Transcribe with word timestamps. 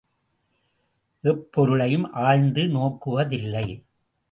எப்பொருளையும் 1.23 2.11
ஆழ்ந்து 2.11 2.63
நோக்குவதில்லை. 2.63 3.67